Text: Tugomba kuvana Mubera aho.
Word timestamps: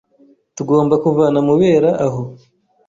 Tugomba 0.55 0.95
kuvana 1.03 1.39
Mubera 1.47 1.89
aho. 2.05 2.21